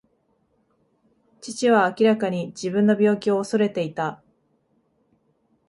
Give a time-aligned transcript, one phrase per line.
[1.41, 4.23] 父は明らかに自分の病気を恐れていた。